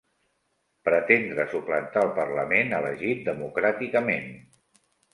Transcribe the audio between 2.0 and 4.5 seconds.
el parlament elegit democràticament.